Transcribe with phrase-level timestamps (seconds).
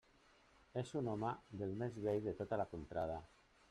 [0.83, 3.25] És un home dels més vells de tota la contrada.